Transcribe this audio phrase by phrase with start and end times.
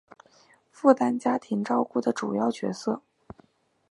[0.71, 3.03] 负担家庭照顾的主要角色